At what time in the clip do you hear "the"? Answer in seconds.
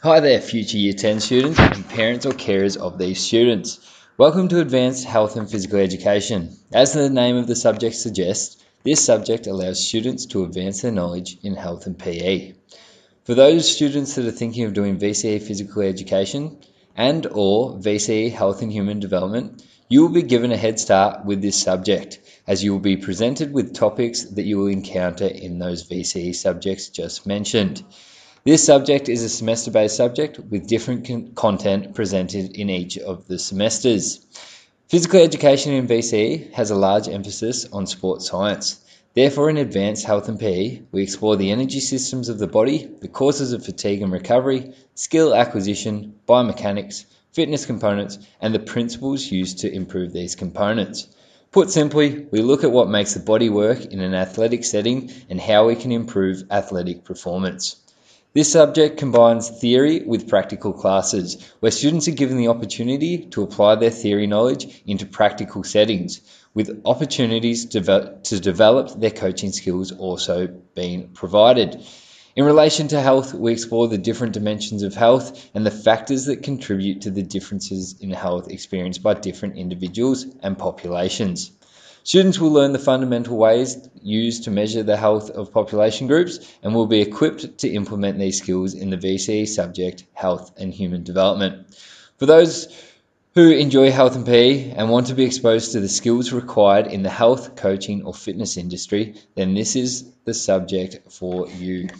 6.92-7.10, 7.48-7.56, 33.28-33.38, 41.36-41.50, 42.38-42.46, 43.02-43.08, 48.54-48.60, 53.12-53.20, 62.36-62.48, 73.88-73.96, 75.64-75.70, 77.10-77.22, 82.72-82.78, 84.82-84.96, 88.88-88.96, 95.80-95.88, 97.02-97.10, 100.24-100.32